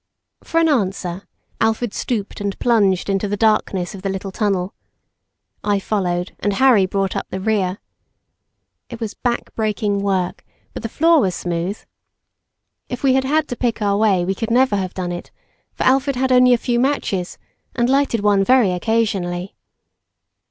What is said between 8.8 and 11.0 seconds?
It was back breaking work, but the